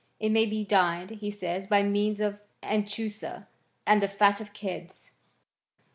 [0.19, 3.45] It may be dyed, he says, by means of anchusa
[3.85, 5.11] and the fat of kids, 23.